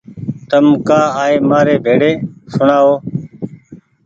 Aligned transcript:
تم 0.49 0.65
ڪآ 0.87 1.01
آئي 1.23 1.35
مآري 1.49 1.75
ڀيڙي 1.85 2.13
سوڻآ 2.53 2.77
او 2.85 2.93